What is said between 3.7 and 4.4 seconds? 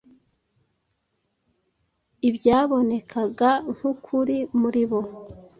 nk’ukuri